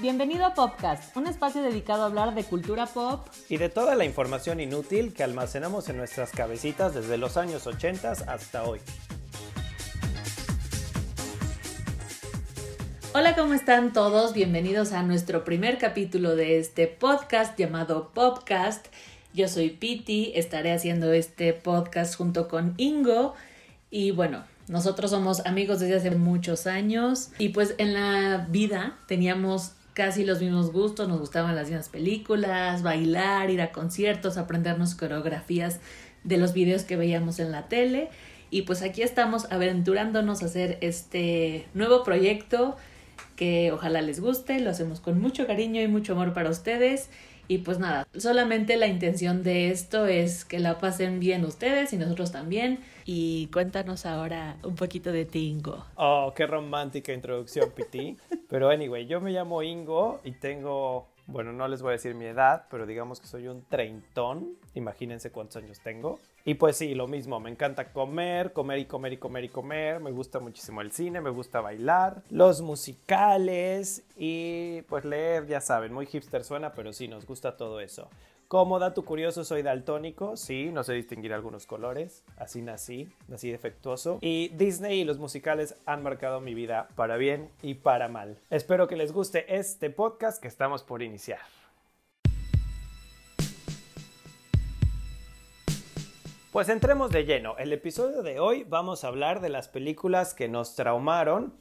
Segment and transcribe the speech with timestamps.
[0.00, 4.06] Bienvenido a Popcast, un espacio dedicado a hablar de cultura pop y de toda la
[4.06, 8.80] información inútil que almacenamos en nuestras cabecitas desde los años 80 hasta hoy.
[13.12, 14.32] Hola, ¿cómo están todos?
[14.32, 18.86] Bienvenidos a nuestro primer capítulo de este podcast llamado Popcast.
[19.34, 23.34] Yo soy Piti, estaré haciendo este podcast junto con Ingo
[23.90, 29.72] y bueno, nosotros somos amigos desde hace muchos años y pues en la vida teníamos
[30.00, 35.78] casi los mismos gustos, nos gustaban las mismas películas, bailar, ir a conciertos, aprendernos coreografías
[36.24, 38.08] de los videos que veíamos en la tele.
[38.48, 42.78] Y pues aquí estamos aventurándonos a hacer este nuevo proyecto
[43.36, 47.10] que ojalá les guste, lo hacemos con mucho cariño y mucho amor para ustedes
[47.50, 51.96] y pues nada, solamente la intención de esto es que la pasen bien ustedes y
[51.96, 52.78] nosotros también.
[53.04, 55.84] Y cuéntanos ahora un poquito de ti, Ingo.
[55.96, 58.16] Oh, qué romántica introducción, Piti.
[58.48, 62.26] Pero anyway, yo me llamo Ingo y tengo bueno, no les voy a decir mi
[62.26, 64.56] edad, pero digamos que soy un treintón.
[64.74, 66.18] Imagínense cuántos años tengo.
[66.44, 70.00] Y pues sí, lo mismo, me encanta comer, comer y comer y comer y comer.
[70.00, 75.92] Me gusta muchísimo el cine, me gusta bailar, los musicales y pues leer, ya saben,
[75.92, 78.08] muy hipster suena, pero sí, nos gusta todo eso.
[78.50, 84.18] Como dato curioso, soy daltónico, sí, no sé distinguir algunos colores, así nací, nací defectuoso.
[84.22, 88.40] Y Disney y los musicales han marcado mi vida para bien y para mal.
[88.50, 91.38] Espero que les guste este podcast que estamos por iniciar.
[96.50, 97.56] Pues entremos de lleno.
[97.56, 101.54] El episodio de hoy vamos a hablar de las películas que nos traumaron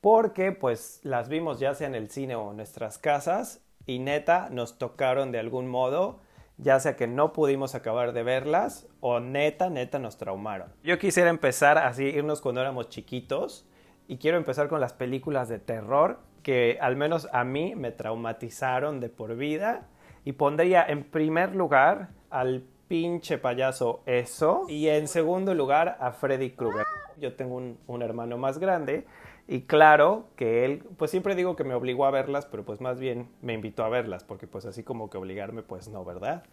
[0.00, 4.48] porque pues las vimos ya sea en el cine o en nuestras casas y neta
[4.50, 6.20] nos tocaron de algún modo
[6.56, 10.72] ya sea que no pudimos acabar de verlas o neta, neta nos traumaron.
[10.82, 13.66] Yo quisiera empezar así, irnos cuando éramos chiquitos
[14.06, 19.00] y quiero empezar con las películas de terror que al menos a mí me traumatizaron
[19.00, 19.88] de por vida
[20.24, 26.50] y pondría en primer lugar al pinche payaso eso y en segundo lugar a Freddy
[26.50, 26.86] Krueger.
[27.18, 29.06] Yo tengo un, un hermano más grande
[29.46, 32.98] y claro que él, pues siempre digo que me obligó a verlas, pero pues más
[32.98, 36.44] bien me invitó a verlas, porque pues así como que obligarme, pues no, ¿verdad?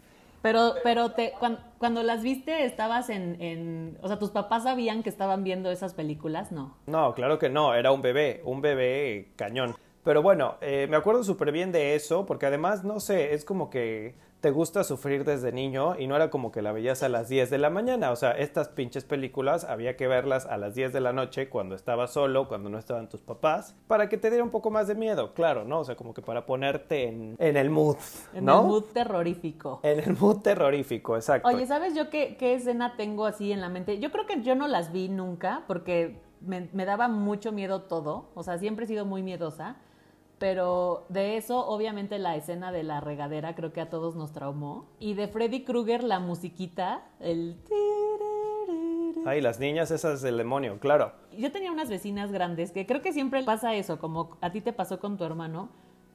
[0.42, 1.32] Pero, pero te,
[1.78, 5.94] cuando, las viste, estabas en, en, o sea, tus papás sabían que estaban viendo esas
[5.94, 6.76] películas, ¿no?
[6.86, 9.76] No, claro que no, era un bebé, un bebé cañón.
[10.04, 13.70] Pero bueno, eh, me acuerdo súper bien de eso, porque además, no sé, es como
[13.70, 17.28] que te gusta sufrir desde niño y no era como que la veías a las
[17.28, 20.92] 10 de la mañana, o sea, estas pinches películas había que verlas a las 10
[20.92, 24.42] de la noche cuando estabas solo, cuando no estaban tus papás, para que te diera
[24.42, 25.78] un poco más de miedo, claro, ¿no?
[25.78, 27.98] O sea, como que para ponerte en, en el mood,
[28.32, 28.38] ¿no?
[28.38, 29.78] En el mood terrorífico.
[29.84, 31.46] En el mood terrorífico, exacto.
[31.46, 34.00] Oye, ¿sabes yo qué, qué escena tengo así en la mente?
[34.00, 38.30] Yo creo que yo no las vi nunca porque me, me daba mucho miedo todo,
[38.34, 39.76] o sea, siempre he sido muy miedosa
[40.42, 44.88] pero de eso obviamente la escena de la regadera creo que a todos nos traumó.
[44.98, 47.60] Y de Freddy Krueger la musiquita, el...
[49.24, 51.12] Ay, las niñas esas del demonio, claro.
[51.38, 54.72] Yo tenía unas vecinas grandes que creo que siempre pasa eso, como a ti te
[54.72, 55.68] pasó con tu hermano,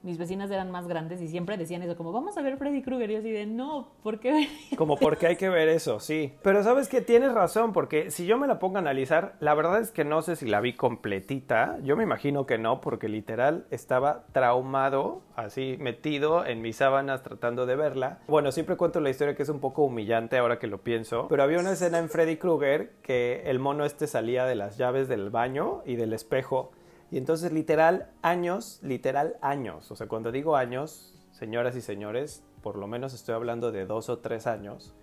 [0.07, 3.11] mis vecinas eran más grandes y siempre decían eso, como vamos a ver Freddy Krueger.
[3.11, 4.47] Y yo así de, no, ¿por qué?
[4.77, 6.33] Como porque hay que ver eso, sí.
[6.41, 9.81] Pero sabes que tienes razón, porque si yo me la pongo a analizar, la verdad
[9.81, 11.77] es que no sé si la vi completita.
[11.83, 17.65] Yo me imagino que no, porque literal estaba traumado, así metido en mis sábanas tratando
[17.65, 18.19] de verla.
[18.27, 21.43] Bueno, siempre cuento la historia que es un poco humillante ahora que lo pienso, pero
[21.43, 25.29] había una escena en Freddy Krueger que el mono este salía de las llaves del
[25.29, 26.71] baño y del espejo
[27.11, 32.77] y entonces literal años, literal años, o sea, cuando digo años, señoras y señores, por
[32.77, 34.93] lo menos estoy hablando de dos o tres años,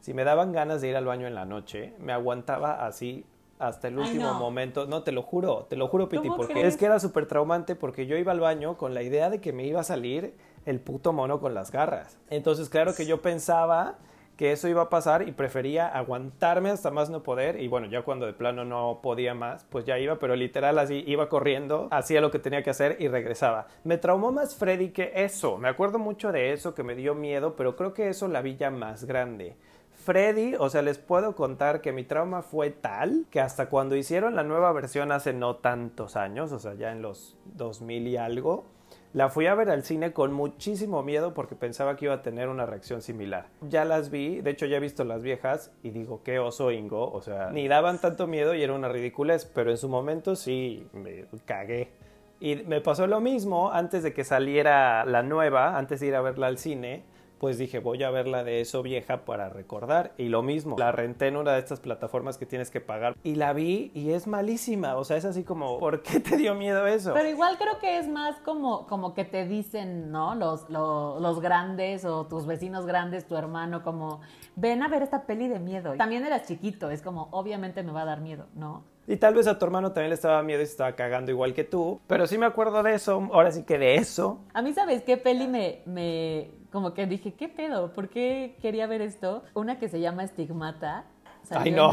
[0.00, 3.24] si me daban ganas de ir al baño en la noche, me aguantaba así
[3.58, 4.86] hasta el último momento.
[4.86, 8.06] No, te lo juro, te lo juro, Piti, porque es que era súper traumante porque
[8.06, 10.34] yo iba al baño con la idea de que me iba a salir
[10.66, 12.18] el puto mono con las garras.
[12.30, 13.96] Entonces, claro que yo pensaba
[14.36, 18.02] que eso iba a pasar y prefería aguantarme hasta más no poder y bueno, ya
[18.02, 22.20] cuando de plano no podía más, pues ya iba, pero literal así iba corriendo, hacía
[22.20, 23.68] lo que tenía que hacer y regresaba.
[23.84, 27.54] Me traumó más Freddy que eso, me acuerdo mucho de eso que me dio miedo,
[27.56, 29.56] pero creo que eso la vi ya más grande.
[30.04, 34.34] Freddy, o sea, les puedo contar que mi trauma fue tal que hasta cuando hicieron
[34.36, 38.66] la nueva versión hace no tantos años, o sea, ya en los 2000 y algo,
[39.14, 42.48] la fui a ver al cine con muchísimo miedo porque pensaba que iba a tener
[42.48, 43.46] una reacción similar.
[43.62, 47.12] Ya las vi, de hecho ya he visto las viejas y digo, qué oso Ingo,
[47.12, 50.88] o sea, ni daban tanto miedo y era una ridiculez, pero en su momento sí
[50.92, 51.92] me cagué.
[52.40, 56.20] Y me pasó lo mismo antes de que saliera la nueva, antes de ir a
[56.20, 57.04] verla al cine
[57.44, 60.12] pues dije, voy a ver la de eso vieja para recordar.
[60.16, 63.14] Y lo mismo, la renté en una de estas plataformas que tienes que pagar.
[63.22, 64.96] Y la vi y es malísima.
[64.96, 67.12] O sea, es así como, ¿por qué te dio miedo eso?
[67.12, 70.34] Pero igual creo que es más como, como que te dicen, ¿no?
[70.34, 74.22] Los, los, los grandes o tus vecinos grandes, tu hermano, como,
[74.56, 75.96] ven a ver esta peli de miedo.
[75.98, 78.84] También eras chiquito, es como, obviamente me va a dar miedo, ¿no?
[79.06, 81.52] Y tal vez a tu hermano también le estaba miedo y se estaba cagando igual
[81.52, 82.00] que tú.
[82.06, 83.28] Pero sí me acuerdo de eso.
[83.32, 84.40] Ahora sí que de eso.
[84.54, 87.92] A mí, ¿sabes qué peli me, me como que dije, ¿qué pedo?
[87.92, 89.44] ¿Por qué quería ver esto?
[89.54, 91.04] Una que se llama Estigmata.
[91.50, 91.92] Ay, no.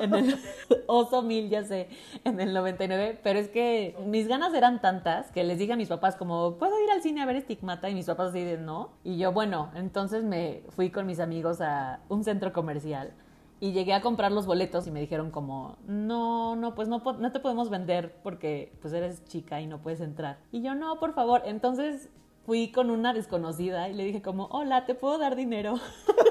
[0.00, 0.38] En el, en el
[0.86, 1.90] Oso Mil, ya sé,
[2.24, 3.20] en el 99.
[3.22, 6.82] Pero es que mis ganas eran tantas que les dije a mis papás como, ¿puedo
[6.82, 7.90] ir al cine a ver Estigmata?
[7.90, 8.92] Y mis papás así de, no.
[9.04, 13.12] Y yo, bueno, entonces me fui con mis amigos a un centro comercial.
[13.60, 17.32] Y llegué a comprar los boletos y me dijeron como, no, no, pues no, no
[17.32, 20.38] te podemos vender porque pues eres chica y no puedes entrar.
[20.52, 21.42] Y yo, no, por favor.
[21.44, 22.08] Entonces
[22.44, 25.74] fui con una desconocida y le dije como, hola, ¿te puedo dar dinero?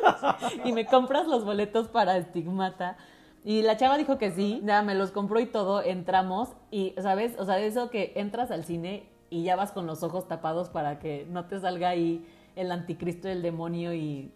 [0.65, 2.97] y me compras los boletos para Estigmata.
[3.43, 7.35] Y la chava dijo que sí, ya me los compró y todo, entramos y, ¿sabes?
[7.39, 10.99] O sea, eso que entras al cine y ya vas con los ojos tapados para
[10.99, 14.31] que no te salga ahí el anticristo y el demonio y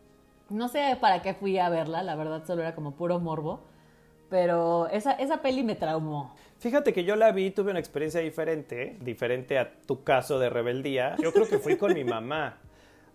[0.50, 3.62] no sé para qué fui a verla, la verdad solo era como puro morbo,
[4.36, 6.36] pero esa, esa peli me traumó.
[6.60, 11.16] Fíjate que yo la vi, tuve una experiencia diferente, diferente a tu caso de rebeldía.
[11.24, 12.58] Yo creo que fui con mi mamá.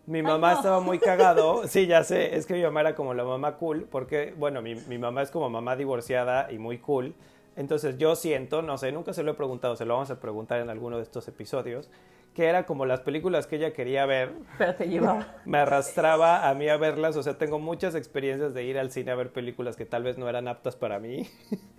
[0.06, 1.64] Mi mamá estaba muy cagado.
[1.68, 4.76] Sí, ya sé, es que mi mamá era como la mamá cool, porque, bueno, mi,
[4.76, 7.14] mi mamá es como mamá divorciada y muy cool.
[7.54, 10.60] Entonces yo siento, no sé, nunca se lo he preguntado, se lo vamos a preguntar
[10.60, 11.90] en alguno de estos episodios,
[12.34, 14.32] que era como las películas que ella quería ver.
[14.58, 15.34] Pero te llevaba.
[15.44, 19.10] Me arrastraba a mí a verlas, o sea, tengo muchas experiencias de ir al cine
[19.10, 21.28] a ver películas que tal vez no eran aptas para mí.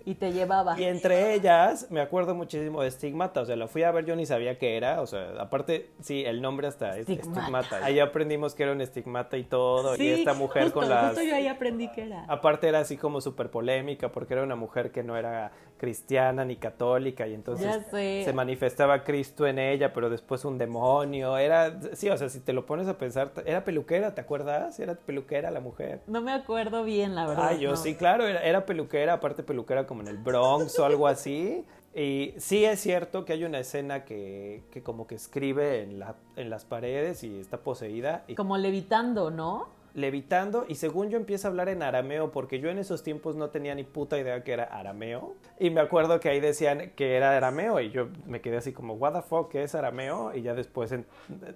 [0.04, 0.78] Y te llevaba.
[0.78, 4.16] Y entre ellas, me acuerdo muchísimo de Stigmata, o sea, la fui a ver, yo
[4.16, 7.84] ni sabía qué era, o sea, aparte, sí, el nombre hasta es Stigmata.
[7.84, 11.14] Ahí aprendimos que era un estigmata y todo, Sí, y esta mujer justo, con las...
[11.14, 12.24] Justo yo ahí aprendí que era.
[12.28, 15.52] Aparte era así como súper polémica porque era una mujer que no era
[15.82, 21.36] cristiana ni católica y entonces se manifestaba Cristo en ella, pero después un demonio.
[21.36, 24.78] Era, sí, o sea, si te lo pones a pensar, era peluquera, ¿te acuerdas?
[24.78, 26.02] Era peluquera la mujer.
[26.06, 27.48] No me acuerdo bien, la verdad.
[27.48, 27.76] Ah, yo no.
[27.76, 31.66] sí, claro, era, era peluquera, aparte peluquera como en el Bronx o algo así.
[31.94, 36.16] Y sí es cierto que hay una escena que, que como que escribe en, la,
[36.36, 38.24] en las paredes y está poseída.
[38.26, 39.68] Y Como levitando, ¿no?
[39.94, 43.50] Levitando y según yo empieza a hablar en arameo porque yo en esos tiempos no
[43.50, 47.36] tenía ni puta idea que era arameo y me acuerdo que ahí decían que era
[47.36, 50.34] arameo y yo me quedé así como what the fuck ¿qué es arameo?
[50.34, 51.06] y ya después en-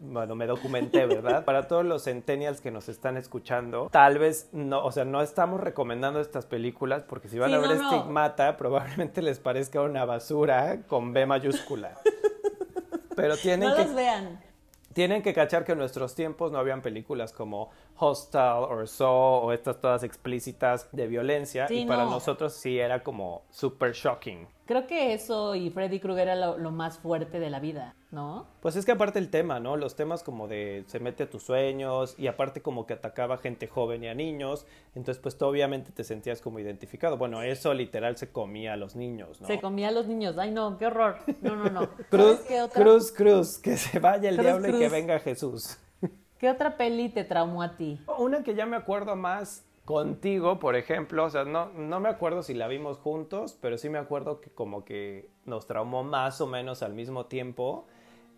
[0.03, 1.45] bueno me documenté ¿verdad?
[1.45, 5.61] para todos los centennials que nos están escuchando tal vez no o sea no estamos
[5.61, 8.01] recomendando estas películas porque si van Sí, a ver no, no.
[8.01, 11.95] Stigmata probablemente les parezca una basura con B mayúscula
[13.15, 14.41] pero tienen No que los vean.
[14.93, 19.53] tienen que cachar que en nuestros tiempos no habían películas como Hostel o Saw o
[19.53, 22.11] estas todas explícitas de violencia Sí, y para no.
[22.11, 24.47] nosotros sí era como super shocking.
[24.67, 28.49] Creo que eso y Freddy Krueger era lo, lo más fuerte de la vida, ¿no?
[28.61, 29.77] Pues es que aparte el tema, ¿no?
[29.77, 33.39] Los temas como de se mete a tus sueños y aparte como que atacaba a
[33.39, 34.67] gente joven y a niños,
[34.97, 37.17] entonces pues tú obviamente te sentías como identificado.
[37.17, 39.47] Bueno, eso literal se comía a los niños, ¿no?
[39.47, 40.37] Se comía a los niños.
[40.37, 41.19] Ay, no, qué horror.
[41.43, 41.89] No, no, no.
[42.11, 45.21] Cruz, ¿Sabes qué otra, cruz, cruz, que se vaya el Cruz, diablo y que venga
[45.21, 45.79] Jesús.
[46.39, 47.99] ¿Qué otra peli te traumó a ti?
[48.19, 52.43] Una que ya me acuerdo más contigo, por ejemplo, o sea, no, no me acuerdo
[52.43, 56.47] si la vimos juntos, pero sí me acuerdo que como que nos traumó más o
[56.47, 57.87] menos al mismo tiempo,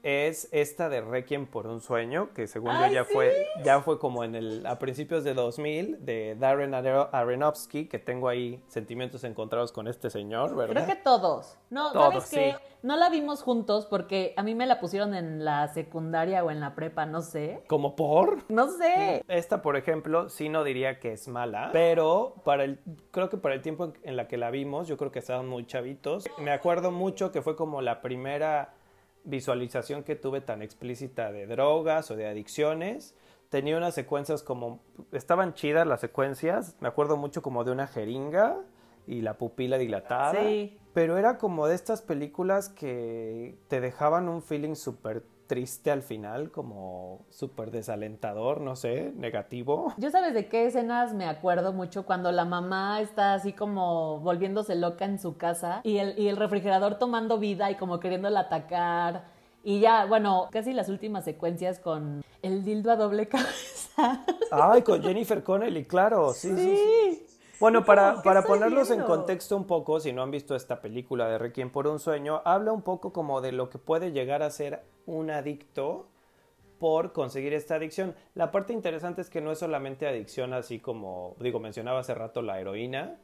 [0.02, 3.10] es esta de Requiem por un sueño, que según ¡Ay, yo ya sí!
[3.12, 7.98] fue, ya fue como en el, a principios de 2000, de Darren Aro- Aronofsky, que
[7.98, 10.84] tengo ahí sentimientos encontrados con este señor, ¿verdad?
[10.84, 11.58] Creo que todos.
[11.70, 12.52] No, Todos, ¿sabes qué?
[12.58, 12.64] sí.
[12.80, 16.60] No la vimos juntos porque a mí me la pusieron en la secundaria o en
[16.60, 17.60] la prepa, no sé.
[17.66, 18.48] Como por...
[18.50, 19.24] No sé.
[19.26, 22.78] Esta, por ejemplo, sí no diría que es mala, pero para el,
[23.10, 25.48] creo que para el tiempo en, en la que la vimos, yo creo que estaban
[25.48, 26.24] muy chavitos.
[26.38, 28.74] Me acuerdo mucho que fue como la primera
[29.24, 33.14] visualización que tuve tan explícita de drogas o de adicciones.
[33.48, 34.80] Tenía unas secuencias como,
[35.12, 38.58] estaban chidas las secuencias, me acuerdo mucho como de una jeringa
[39.06, 40.32] y la pupila dilatada.
[40.32, 40.78] Sí.
[40.92, 46.52] Pero era como de estas películas que te dejaban un feeling súper triste al final,
[46.52, 49.92] como súper desalentador, no sé, negativo.
[49.96, 54.76] Yo sabes de qué escenas me acuerdo mucho cuando la mamá está así como volviéndose
[54.76, 59.24] loca en su casa y el, y el refrigerador tomando vida y como queriéndola atacar.
[59.64, 64.24] Y ya, bueno, casi las últimas secuencias con el dildo a doble cabeza.
[64.52, 66.56] Ay, con Jennifer Connelly, claro, sí, sí.
[66.56, 66.76] sí.
[66.76, 67.27] Sí.
[67.60, 71.28] Bueno, para, ¿qué para ponerlos en contexto un poco, si no han visto esta película
[71.28, 74.50] de Requiem por un sueño, habla un poco como de lo que puede llegar a
[74.50, 76.06] ser un adicto
[76.78, 78.14] por conseguir esta adicción.
[78.34, 82.42] La parte interesante es que no es solamente adicción así como, digo, mencionaba hace rato
[82.42, 83.16] la heroína.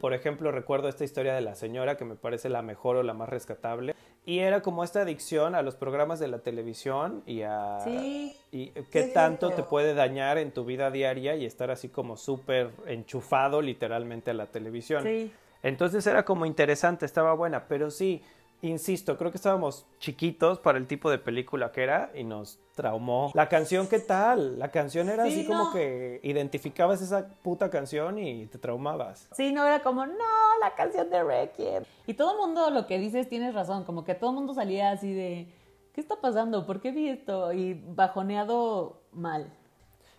[0.00, 3.14] Por ejemplo, recuerdo esta historia de la señora que me parece la mejor o la
[3.14, 3.94] más rescatable.
[4.26, 7.78] Y era como esta adicción a los programas de la televisión y a...
[7.84, 8.36] Sí.
[8.50, 12.70] Y qué tanto te puede dañar en tu vida diaria y estar así como súper
[12.86, 15.04] enchufado literalmente a la televisión.
[15.04, 15.32] Sí.
[15.62, 18.20] Entonces era como interesante, estaba buena, pero sí,
[18.68, 23.30] insisto, creo que estábamos chiquitos para el tipo de película que era y nos traumó.
[23.34, 24.58] La canción, ¿qué tal?
[24.58, 25.72] La canción era Sí, así como no.
[25.72, 29.28] que identificabas esa puta canción y te traumabas.
[29.32, 30.14] Sí, no era como, no,
[30.60, 31.84] la canción de Requiem.
[32.06, 34.90] Y todo el mundo lo que dices tienes razón, como que todo el mundo salía
[34.90, 35.52] así de,
[35.94, 36.66] ¿qué está pasando?
[36.66, 37.52] ¿Por qué vi esto?
[37.52, 39.50] Y bajoneado mal.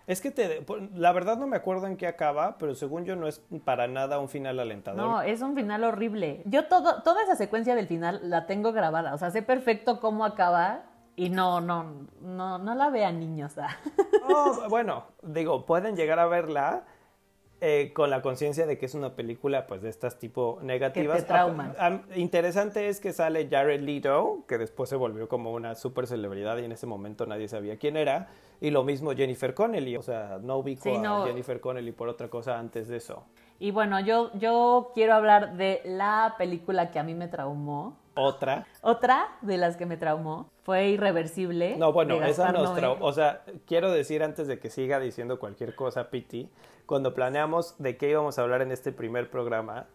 [0.07, 3.27] Es que te, la verdad no me acuerdo en qué acaba, pero según yo no
[3.27, 5.01] es para nada un final alentador.
[5.01, 6.41] No, es un final horrible.
[6.45, 10.23] Yo todo, toda esa secuencia del final la tengo grabada, o sea, sé perfecto cómo
[10.23, 10.83] acaba
[11.17, 13.55] y no, no, no, no la vean niños.
[14.29, 16.83] No, bueno, digo, pueden llegar a verla
[17.61, 21.15] eh, con la conciencia de que es una película pues de estas tipo negativas.
[21.15, 21.73] Que te trauman.
[21.79, 26.07] Ah, ah, interesante es que sale Jared Leto, que después se volvió como una super
[26.07, 28.27] celebridad y en ese momento nadie sabía quién era.
[28.59, 31.23] Y lo mismo Jennifer Connelly, o sea, no ubico Sí, no.
[31.23, 33.23] a Jennifer Connelly por otra cosa antes de eso.
[33.59, 37.97] Y bueno, yo, yo quiero hablar de la película que a mí me traumó.
[38.15, 38.65] Otra.
[38.81, 41.77] Otra de las que me traumó fue Irreversible.
[41.77, 43.05] No, bueno, esa nos traumó.
[43.05, 46.49] O sea, quiero decir antes de que siga diciendo cualquier cosa, Piti,
[46.87, 49.87] cuando planeamos de qué íbamos a hablar en este primer programa,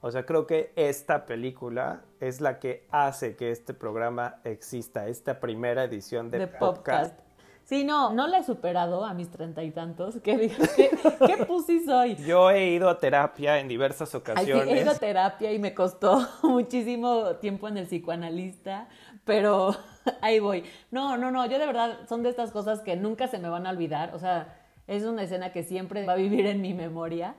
[0.00, 5.40] o sea, creo que esta película es la que hace que este programa exista, esta
[5.40, 7.14] primera edición de, de podcast.
[7.14, 7.27] podcast.
[7.68, 10.18] Sí, no, no la he superado a mis treinta y tantos.
[10.22, 10.50] ¿Qué?
[10.74, 10.90] ¿Qué,
[11.26, 12.16] qué pussy soy?
[12.16, 14.68] Yo he ido a terapia en diversas Ay, sí, ocasiones.
[14.68, 18.88] he ido a terapia y me costó muchísimo tiempo en el psicoanalista,
[19.26, 19.76] pero
[20.22, 20.64] ahí voy.
[20.90, 23.66] No, no, no, yo de verdad son de estas cosas que nunca se me van
[23.66, 24.14] a olvidar.
[24.14, 24.56] O sea,
[24.86, 27.34] es una escena que siempre va a vivir en mi memoria.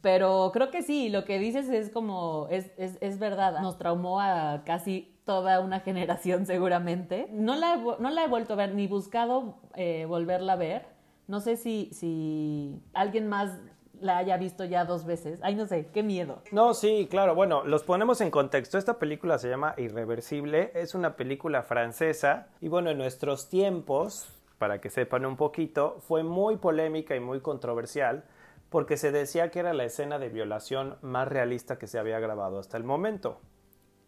[0.00, 4.22] Pero creo que sí, lo que dices es como, es, es, es verdad, nos traumó
[4.22, 7.28] a casi toda una generación seguramente.
[7.32, 10.86] No la he, no la he vuelto a ver, ni buscado eh, volverla a ver.
[11.26, 13.58] No sé si, si alguien más
[14.00, 15.40] la haya visto ya dos veces.
[15.42, 16.42] Ay, no sé, qué miedo.
[16.52, 17.34] No, sí, claro.
[17.34, 18.78] Bueno, los ponemos en contexto.
[18.78, 20.70] Esta película se llama Irreversible.
[20.74, 22.46] Es una película francesa.
[22.60, 24.28] Y bueno, en nuestros tiempos,
[24.58, 28.24] para que sepan un poquito, fue muy polémica y muy controversial
[28.70, 32.58] porque se decía que era la escena de violación más realista que se había grabado
[32.58, 33.40] hasta el momento.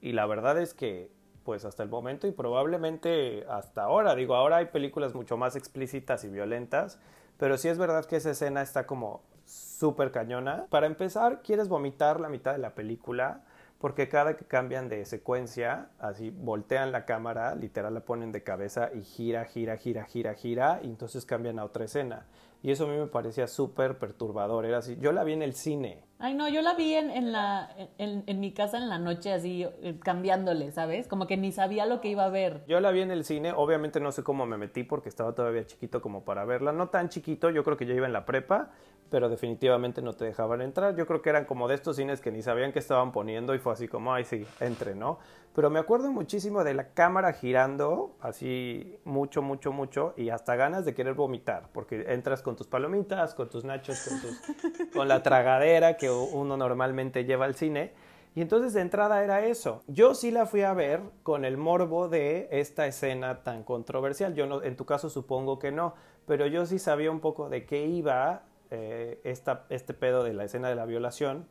[0.01, 1.11] Y la verdad es que,
[1.45, 6.25] pues hasta el momento y probablemente hasta ahora, digo, ahora hay películas mucho más explícitas
[6.25, 6.99] y violentas,
[7.39, 10.67] pero sí es verdad que esa escena está como súper cañona.
[10.71, 13.45] Para empezar, quieres vomitar la mitad de la película,
[13.79, 18.91] porque cada que cambian de secuencia, así voltean la cámara, literal la ponen de cabeza
[18.93, 22.27] y gira, gira, gira, gira, gira, y entonces cambian a otra escena.
[22.63, 24.65] Y eso a mí me parecía súper perturbador.
[24.65, 24.97] Era así.
[25.01, 26.09] Yo la vi en el cine.
[26.21, 29.33] Ay, no, yo la vi en, en la, en, en mi casa en la noche
[29.33, 31.07] así, eh, cambiándole, ¿sabes?
[31.07, 32.65] Como que ni sabía lo que iba a ver.
[32.67, 35.65] Yo la vi en el cine, obviamente no sé cómo me metí porque estaba todavía
[35.65, 38.73] chiquito como para verla, no tan chiquito, yo creo que yo iba en la prepa,
[39.11, 42.33] pero definitivamente no te dejaban entrar, yo creo que eran como de estos cines que
[42.33, 45.21] ni sabían que estaban poniendo y fue así como, ay sí, entre, ¿no?
[45.59, 50.85] Pero me acuerdo muchísimo de la cámara girando, así mucho, mucho, mucho, y hasta ganas
[50.85, 55.25] de querer vomitar, porque entras con tus palomitas, con tus nachos, con, tus, con la
[55.25, 57.93] tragadera que uno normalmente lleva al cine.
[58.37, 59.83] Y entonces de entrada era eso.
[59.89, 64.35] Yo sí la fui a ver con el morbo de esta escena tan controversial.
[64.37, 67.67] Yo no, en tu caso supongo que no, pero yo sí sabía un poco de
[67.67, 71.49] qué iba eh, esta, este pedo de la escena de la violación.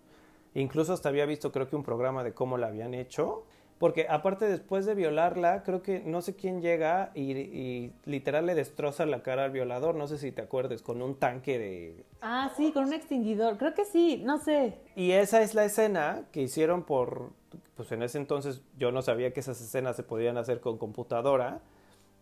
[0.53, 3.43] Incluso hasta había visto creo que un programa de cómo la habían hecho.
[3.79, 8.55] Porque aparte después de violarla, creo que no sé quién llega y, y, literal le
[8.55, 9.93] destroza la cara al violador.
[9.93, 12.05] No sé si te acuerdes, con un tanque de...
[12.21, 13.57] Ah, sí, con un extinguidor.
[13.57, 14.79] Creo que sí, no sé.
[14.95, 17.33] Y esa es la escena que hicieron por...
[17.75, 21.61] Pues en ese entonces yo no sabía que esas escenas se podían hacer con computadora.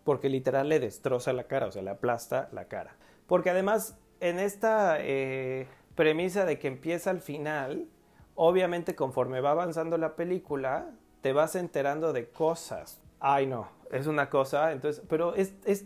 [0.03, 2.97] Porque literal le destroza la cara, o sea, le aplasta la cara.
[3.27, 7.88] Porque además, en esta eh, premisa de que empieza al final,
[8.35, 10.91] obviamente conforme va avanzando la película,
[11.25, 13.01] te vas enterando de cosas.
[13.20, 15.86] Ay, no, es una cosa, entonces, pero es, es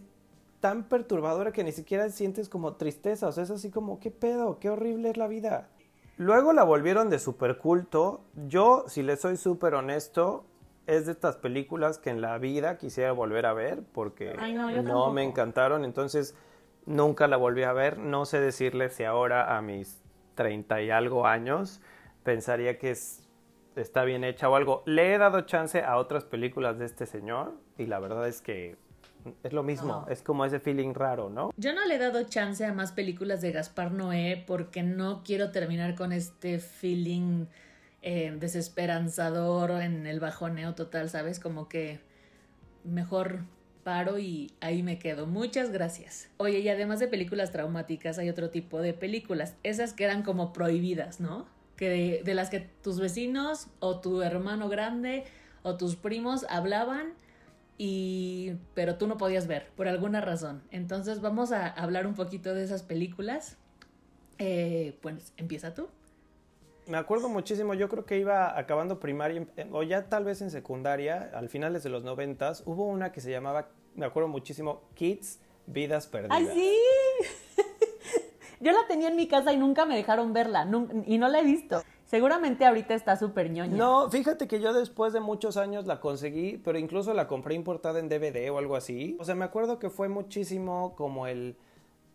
[0.60, 4.60] tan perturbadora que ni siquiera sientes como tristeza, o sea, es así como, ¿qué pedo?
[4.60, 5.70] ¿Qué horrible es la vida?
[6.18, 8.20] Luego la volvieron de super culto.
[8.50, 10.44] Yo, si le soy súper honesto,
[10.88, 14.70] es de estas películas que en la vida quisiera volver a ver porque Ay, no,
[14.82, 16.36] no me encantaron, entonces
[16.86, 17.98] nunca la volví a ver.
[17.98, 20.02] No sé decirle si ahora a mis
[20.36, 21.80] 30 y algo años
[22.24, 23.29] pensaría que es
[23.80, 24.84] está bien hecha o algo.
[24.86, 28.78] Le he dado chance a otras películas de este señor y la verdad es que
[29.44, 31.52] es lo mismo, es como ese feeling raro, ¿no?
[31.58, 35.52] Yo no le he dado chance a más películas de Gaspar Noé porque no quiero
[35.52, 37.46] terminar con este feeling
[38.02, 41.40] eh, desesperanzador en el bajoneo total, ¿sabes?
[41.40, 42.00] Como que
[42.86, 43.40] mejor
[43.84, 45.28] paro y ahí me quedo.
[45.28, 46.30] Muchas gracias.
[46.38, 50.54] Oye, y además de películas traumáticas, hay otro tipo de películas, esas que eran como
[50.54, 51.48] prohibidas, ¿no?
[51.80, 55.24] Que de, las que tus vecinos o tu hermano grande
[55.64, 57.14] o tus primos hablaban
[57.78, 60.62] y pero tú no podías ver por alguna razón.
[60.72, 63.56] Entonces vamos a hablar un poquito de esas películas.
[64.40, 65.88] Eh, pues empieza tú.
[66.86, 71.32] Me acuerdo muchísimo, yo creo que iba acabando primaria o ya tal vez en secundaria,
[71.34, 76.08] al finales de los noventas, hubo una que se llamaba, me acuerdo muchísimo, Kids Vidas
[76.08, 76.38] Perdidas.
[76.40, 76.74] ¡Ay, sí!
[78.60, 80.68] Yo la tenía en mi casa y nunca me dejaron verla
[81.06, 81.82] y no la he visto.
[82.06, 83.78] Seguramente ahorita está súper ñoña.
[83.78, 88.00] No, fíjate que yo después de muchos años la conseguí, pero incluso la compré importada
[88.00, 89.16] en DVD o algo así.
[89.20, 91.56] O sea, me acuerdo que fue muchísimo como el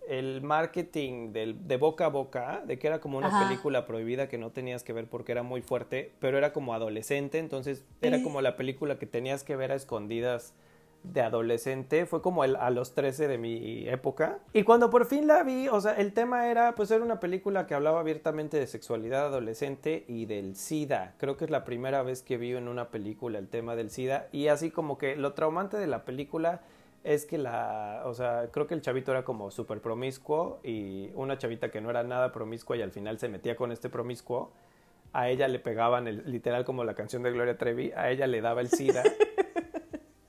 [0.08, 4.38] el marketing del, de boca a boca, de que era como una película prohibida que
[4.38, 8.40] no tenías que ver porque era muy fuerte, pero era como adolescente, entonces era como
[8.40, 10.54] la película que tenías que ver a escondidas
[11.04, 14.38] de adolescente, fue como el, a los 13 de mi época.
[14.52, 17.66] Y cuando por fin la vi, o sea, el tema era, pues era una película
[17.66, 21.14] que hablaba abiertamente de sexualidad adolescente y del SIDA.
[21.18, 24.28] Creo que es la primera vez que vi en una película el tema del SIDA
[24.32, 26.62] y así como que lo traumante de la película
[27.04, 31.36] es que la, o sea, creo que el chavito era como súper promiscuo y una
[31.36, 34.52] chavita que no era nada promiscua y al final se metía con este promiscuo,
[35.12, 38.40] a ella le pegaban, el, literal como la canción de Gloria Trevi, a ella le
[38.40, 39.02] daba el SIDA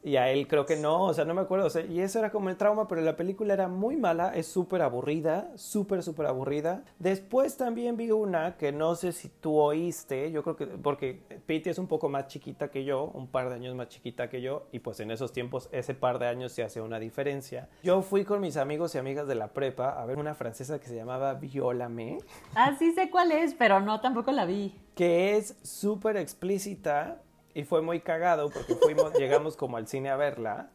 [0.06, 1.66] y a él creo que no, o sea, no me acuerdo.
[1.66, 4.46] O sea, y eso era como el trauma, pero la película era muy mala, es
[4.46, 6.84] súper aburrida, súper, súper aburrida.
[7.00, 11.72] Después también vi una que no sé si tú oíste, yo creo que, porque Pete
[11.72, 14.68] es un poco más chiquita que yo, un par de años más chiquita que yo,
[14.72, 17.68] y pues en esos tiempos ese par de años se hace una diferencia.
[17.82, 20.86] Yo fui con mis amigos y amigas de la prepa a ver una francesa que
[20.86, 22.20] se llamaba Violame.
[22.54, 24.76] Ah, sí sé cuál es, pero no, tampoco la vi.
[24.94, 27.25] Que es súper explícita
[27.56, 30.70] y fue muy cagado porque fuimos, llegamos como al cine a verla.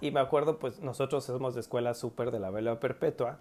[0.00, 3.38] Y me acuerdo, pues nosotros somos de escuela súper de la vela perpetua.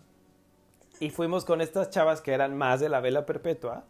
[1.00, 3.84] Y fuimos con estas chavas que eran más de la vela perpetua.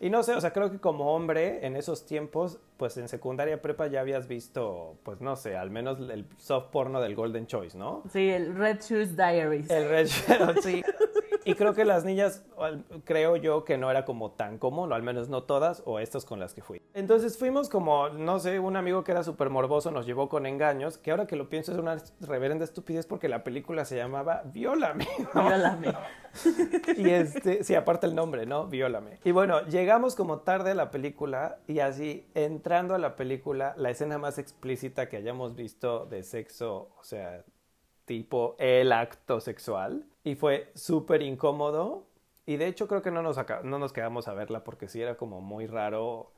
[0.00, 3.62] Y no sé, o sea, creo que como hombre en esos tiempos, pues en secundaria
[3.62, 7.78] prepa ya habías visto, pues no sé, al menos el soft porno del Golden Choice,
[7.78, 8.02] ¿no?
[8.12, 9.70] Sí, el Red Shoes Diaries.
[9.70, 10.84] El Red Shoes, sí.
[11.46, 12.44] Y creo que las niñas,
[13.04, 16.24] creo yo que no era como tan común, o al menos no todas, o estas
[16.24, 16.82] con las que fui.
[16.92, 20.98] Entonces fuimos como, no sé, un amigo que era súper morboso nos llevó con engaños,
[20.98, 25.06] que ahora que lo pienso es una reverenda estupidez porque la película se llamaba Viólame.
[25.34, 25.94] Viólame.
[26.96, 28.66] y este, sí, aparte el nombre, ¿no?
[28.66, 29.20] Viólame.
[29.22, 33.90] Y bueno, llegamos como tarde a la película y así, entrando a la película, la
[33.90, 37.44] escena más explícita que hayamos visto de sexo, o sea,
[38.04, 42.08] tipo el acto sexual y fue súper incómodo.
[42.46, 45.16] Y de hecho creo que no nos, no nos quedamos a verla porque sí era
[45.16, 46.32] como muy raro.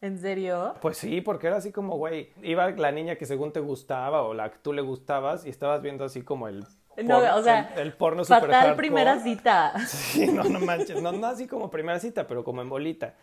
[0.00, 0.74] ¿En serio?
[0.80, 4.32] Pues sí, porque era así como, güey, iba la niña que según te gustaba o
[4.32, 6.64] la que tú le gustabas y estabas viendo así como el...
[7.04, 9.74] no, o sea, el, porno fatal primera cita.
[9.86, 13.16] Sí, no, no manches, no, no así como primera cita, pero como en bolita.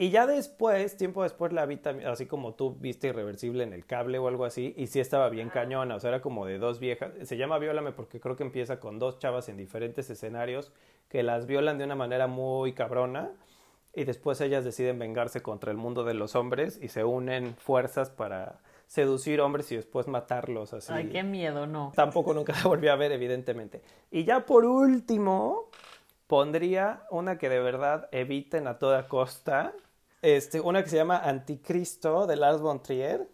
[0.00, 3.84] Y ya después, tiempo después la vi también, así como tú viste Irreversible en el
[3.84, 6.80] cable o algo así, y sí estaba bien cañona, o sea, era como de dos
[6.80, 10.72] viejas, se llama Viólame porque creo que empieza con dos chavas en diferentes escenarios
[11.10, 13.30] que las violan de una manera muy cabrona
[13.94, 18.08] y después ellas deciden vengarse contra el mundo de los hombres y se unen fuerzas
[18.08, 20.94] para seducir hombres y después matarlos así.
[20.94, 21.92] Ay, qué miedo, no.
[21.94, 23.82] Tampoco nunca la volví a ver, evidentemente.
[24.10, 25.68] Y ya por último,
[26.26, 29.74] pondría una que de verdad eviten a toda costa,
[30.22, 33.28] este, una que se llama Anticristo de Lars von Trier.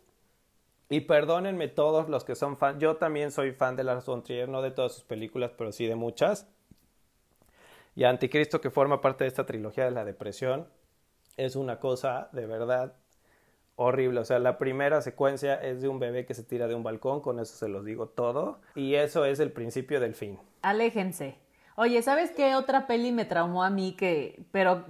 [0.88, 4.48] Y perdónenme todos los que son fan, yo también soy fan de Lars von Trier,
[4.48, 6.46] no de todas sus películas, pero sí de muchas.
[7.96, 10.68] Y Anticristo, que forma parte de esta trilogía de la depresión,
[11.36, 12.94] es una cosa de verdad
[13.74, 14.20] horrible.
[14.20, 17.20] O sea, la primera secuencia es de un bebé que se tira de un balcón,
[17.20, 18.60] con eso se los digo todo.
[18.74, 20.38] Y eso es el principio del fin.
[20.62, 21.38] Aléjense.
[21.76, 24.84] Oye, ¿sabes qué otra peli me traumó a mí que, pero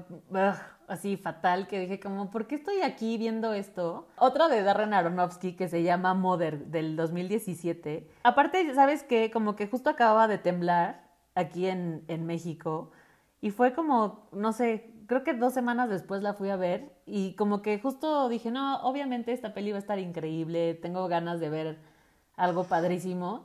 [0.88, 4.08] así fatal, que dije como, ¿por qué estoy aquí viendo esto?
[4.18, 8.08] Otra de Darren Aronofsky que se llama Mother del 2017.
[8.22, 9.30] Aparte, ¿sabes qué?
[9.30, 12.90] Como que justo acababa de temblar aquí en, en México
[13.40, 17.34] y fue como, no sé, creo que dos semanas después la fui a ver y
[17.34, 21.48] como que justo dije, no, obviamente esta peli va a estar increíble, tengo ganas de
[21.48, 21.78] ver
[22.36, 23.44] algo padrísimo.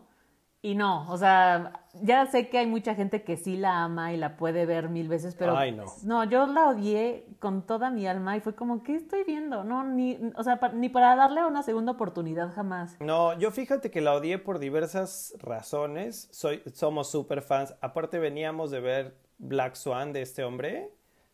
[0.63, 4.17] Y no, o sea, ya sé que hay mucha gente que sí la ama y
[4.17, 5.85] la puede ver mil veces, pero Ay, no.
[6.03, 9.63] no, yo la odié con toda mi alma y fue como, ¿qué estoy viendo?
[9.63, 12.95] No, ni, o sea, pa- ni para darle una segunda oportunidad jamás.
[12.99, 16.27] No, yo fíjate que la odié por diversas razones.
[16.31, 17.73] Soy, somos super fans.
[17.81, 20.91] Aparte veníamos de ver Black Swan de este hombre.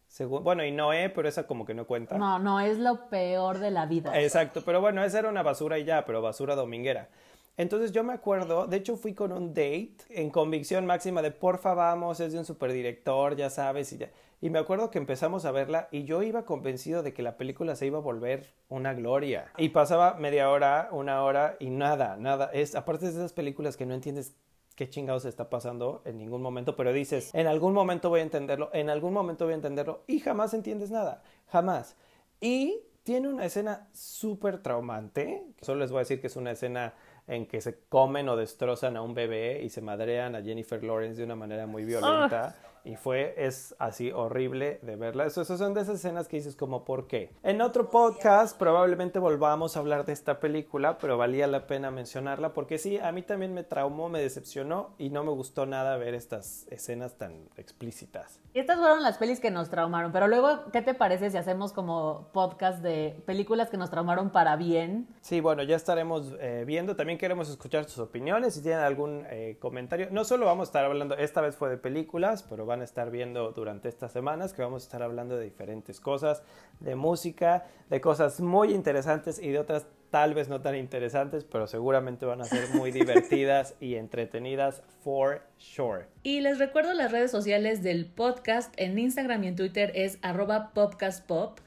[0.08, 2.18] Según, bueno, y Noé, pero esa como que no cuenta.
[2.18, 4.18] No, no, es lo peor de la vida.
[4.18, 7.10] Exacto, pero bueno, esa era una basura y ya, pero basura dominguera.
[7.58, 11.74] Entonces yo me acuerdo, de hecho fui con un date en convicción máxima de porfa
[11.74, 14.12] vamos, es de un superdirector, ya sabes, y, ya.
[14.42, 17.76] y me acuerdo que empezamos a verla y yo iba convencido de que la película
[17.76, 19.52] se iba a volver una gloria.
[19.58, 22.52] Y pasaba media hora, una hora y nada, nada.
[22.54, 24.36] Es aparte de esas películas que no entiendes
[24.76, 28.70] qué chingados está pasando en ningún momento, pero dices, en algún momento voy a entenderlo,
[28.74, 31.98] en algún momento voy a entenderlo y jamás entiendes nada, jamás.
[32.40, 36.94] Y tiene una escena súper traumante, solo les voy a decir que es una escena
[37.28, 41.18] en que se comen o destrozan a un bebé y se madrean a Jennifer Lawrence
[41.18, 42.56] de una manera muy violenta.
[42.88, 45.26] Y fue, es así horrible de verla.
[45.26, 47.34] Eso, eso son de esas escenas que dices como, ¿por qué?
[47.44, 52.54] En otro podcast probablemente volvamos a hablar de esta película, pero valía la pena mencionarla
[52.54, 56.14] porque sí, a mí también me traumó, me decepcionó y no me gustó nada ver
[56.14, 58.40] estas escenas tan explícitas.
[58.54, 62.30] Estas fueron las pelis que nos traumaron, pero luego, ¿qué te parece si hacemos como
[62.32, 65.10] podcast de películas que nos traumaron para bien?
[65.20, 66.96] Sí, bueno, ya estaremos eh, viendo.
[66.96, 68.54] También queremos escuchar sus opiniones.
[68.54, 71.78] Si tienen algún eh, comentario, no solo vamos a estar hablando, esta vez fue de
[71.78, 75.46] películas, pero van a estar viendo durante estas semanas que vamos a estar hablando de
[75.46, 76.44] diferentes cosas,
[76.80, 81.68] de música, de cosas muy interesantes y de otras tal vez no tan interesantes, pero
[81.68, 86.06] seguramente van a ser muy divertidas y entretenidas for sure.
[86.24, 88.74] Y les recuerdo las redes sociales del podcast.
[88.78, 91.60] En Instagram y en Twitter es arroba popcastpop.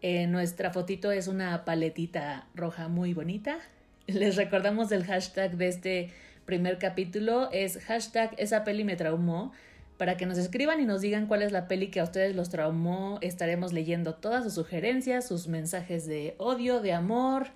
[0.00, 3.58] Eh, nuestra fotito es una paletita roja muy bonita.
[4.06, 6.10] Les recordamos el hashtag de este
[6.44, 7.50] primer capítulo.
[7.52, 9.52] Es hashtag esa peli me traumó.
[9.98, 12.48] Para que nos escriban y nos digan cuál es la peli que a ustedes los
[12.48, 13.18] traumó.
[13.20, 17.48] Estaremos leyendo todas sus sugerencias, sus mensajes de odio, de amor,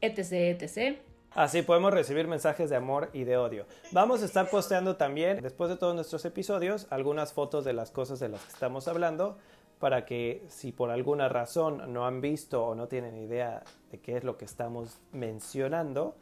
[0.00, 0.98] etc, etc.
[1.34, 3.66] Así podemos recibir mensajes de amor y de odio.
[3.92, 8.18] Vamos a estar posteando también, después de todos nuestros episodios, algunas fotos de las cosas
[8.18, 9.36] de las que estamos hablando
[9.84, 14.16] para que si por alguna razón no han visto o no tienen idea de qué
[14.16, 16.16] es lo que estamos mencionando,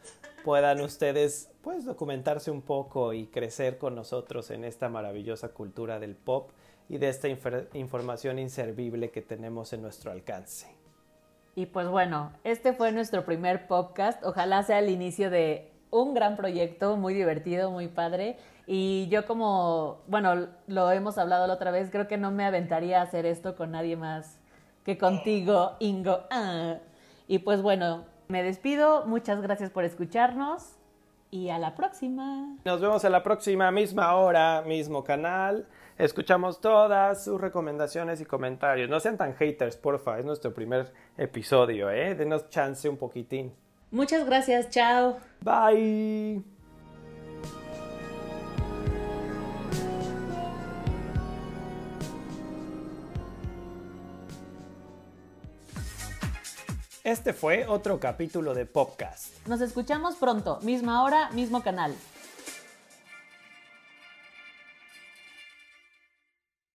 [0.44, 6.16] puedan ustedes pues documentarse un poco y crecer con nosotros en esta maravillosa cultura del
[6.16, 6.50] pop
[6.88, 10.74] y de esta información inservible que tenemos en nuestro alcance.
[11.54, 14.22] Y pues bueno, este fue nuestro primer podcast.
[14.24, 18.36] Ojalá sea el inicio de un gran proyecto, muy divertido, muy padre.
[18.66, 23.00] Y yo como, bueno, lo hemos hablado la otra vez, creo que no me aventaría
[23.00, 24.38] a hacer esto con nadie más
[24.84, 26.22] que contigo, Ingo.
[26.30, 26.78] Ah.
[27.28, 29.06] Y pues bueno, me despido.
[29.06, 30.76] Muchas gracias por escucharnos
[31.32, 32.56] y a la próxima.
[32.64, 35.66] Nos vemos en la próxima misma hora, mismo canal.
[35.98, 38.88] Escuchamos todas sus recomendaciones y comentarios.
[38.88, 40.18] No sean tan haters, porfa.
[40.18, 42.14] Es nuestro primer episodio, ¿eh?
[42.14, 43.52] Denos chance un poquitín.
[43.90, 45.16] Muchas gracias, chao.
[45.40, 46.42] Bye.
[57.04, 59.44] Este fue otro capítulo de Popcast.
[59.48, 61.96] Nos escuchamos pronto, misma hora, mismo canal.